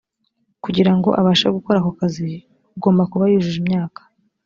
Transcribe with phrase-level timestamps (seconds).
[0.63, 2.27] kugira ngo abashe gukora ako kazi
[2.77, 4.01] ugomba kuba yujuje imyaka.